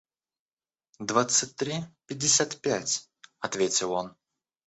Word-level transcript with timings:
–Двадцать 1.09 1.55
три 1.57 1.85
пятьдесят 2.07 2.59
пять,– 2.59 3.07
ответил 3.39 3.91
он. 3.91 4.15